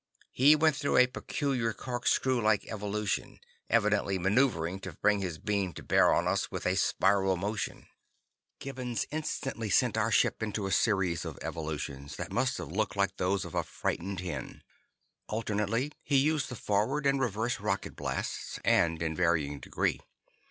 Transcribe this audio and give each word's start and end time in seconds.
He 0.31 0.55
went 0.55 0.75
through 0.75 0.97
a 0.97 1.05
peculiar 1.05 1.73
corkscrew 1.73 2.41
like 2.41 2.65
evolution, 2.65 3.39
evidently 3.69 4.17
maneuvering 4.17 4.79
to 4.79 4.93
bring 4.93 5.19
his 5.19 5.37
beam 5.37 5.73
to 5.73 5.83
bear 5.83 6.11
on 6.11 6.27
us 6.27 6.49
with 6.49 6.65
a 6.65 6.75
spiral 6.75 7.37
motion. 7.37 7.85
Gibbons 8.57 9.05
instantly 9.11 9.69
sent 9.69 9.99
our 9.99 10.11
ship 10.11 10.41
into 10.41 10.65
a 10.65 10.71
series 10.71 11.23
of 11.23 11.37
evolutions 11.43 12.15
that 12.15 12.31
must 12.33 12.57
have 12.57 12.71
looked 12.71 12.95
like 12.95 13.17
those 13.17 13.45
of 13.45 13.53
a 13.53 13.61
frightened 13.63 14.21
hen. 14.21 14.63
Alternately, 15.27 15.91
he 16.01 16.17
used 16.17 16.49
the 16.49 16.55
forward 16.55 17.05
and 17.05 17.19
the 17.19 17.23
reverse 17.25 17.59
rocket 17.59 17.95
blasts, 17.95 18.59
and 18.65 19.03
in 19.03 19.15
varying 19.15 19.59
degree. 19.59 20.01